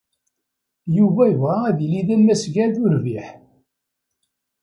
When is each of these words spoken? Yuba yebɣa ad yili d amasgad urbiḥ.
Yuba 0.97 1.23
yebɣa 1.27 1.57
ad 1.69 1.79
yili 1.81 2.01
d 2.07 2.09
amasgad 2.15 2.75
urbiḥ. 2.83 3.27